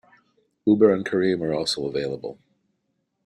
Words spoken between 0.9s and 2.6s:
and Careem are also available.